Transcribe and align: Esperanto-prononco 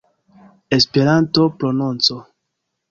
Esperanto-prononco 0.77 2.17